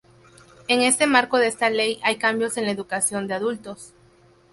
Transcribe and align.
En 0.67 0.81
este 0.81 1.05
marco 1.05 1.37
de 1.37 1.45
esta 1.45 1.69
Ley, 1.69 1.99
hay 2.01 2.15
cambios 2.17 2.57
en 2.57 2.65
la 2.65 2.71
Educación 2.71 3.27
de 3.27 3.35
Adultos. 3.35 3.93